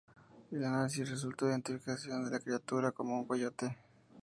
El 0.49 0.63
análisis 0.65 1.11
resultó 1.11 1.45
en 1.45 1.51
la 1.51 1.55
identificación 1.57 2.25
de 2.25 2.31
la 2.31 2.39
criatura 2.39 2.91
como 2.91 3.19
un 3.19 3.25
coyote. 3.25 3.77